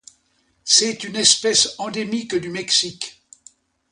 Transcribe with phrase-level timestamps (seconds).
[0.63, 3.21] C'est une espèce endémique du Mexique.